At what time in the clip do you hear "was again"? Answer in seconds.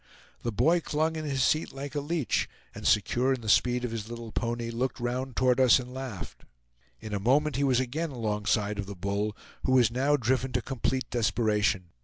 7.63-8.09